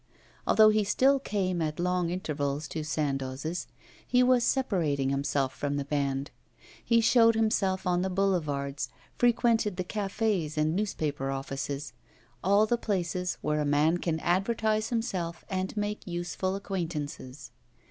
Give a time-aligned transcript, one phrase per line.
[0.47, 3.67] Although he still came at long intervals to Sandoz's,
[4.07, 6.31] he was separating from the band;
[6.83, 11.93] he showed himself on the boulevards, frequented the cafés and newspaper offices
[12.43, 17.51] all the places where a man can advertise himself and make useful acquaintances.